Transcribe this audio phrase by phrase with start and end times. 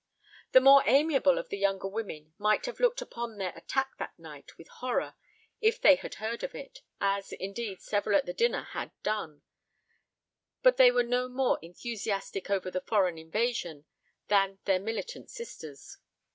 [0.53, 4.57] The more amiable of the younger women might have looked upon their attack that night
[4.57, 5.13] with horror
[5.59, 9.43] if they had heard of it, as, indeed, several at the dinner had done,
[10.63, 13.85] but they were no more enthusiastic over the "foreign invasion"
[14.27, 15.99] than their militant sisters.